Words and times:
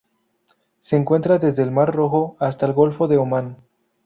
Se 0.79 0.95
encuentra 0.97 1.37
desde 1.37 1.61
el 1.61 1.69
Mar 1.69 1.93
Rojo 1.93 2.35
hasta 2.39 2.65
el 2.65 2.73
Golfo 2.73 3.07
de 3.07 3.17
Omán. 3.17 3.57